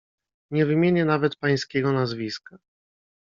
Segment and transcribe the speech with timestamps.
[0.51, 2.57] "Nie wymienię nawet pańskiego nazwiska."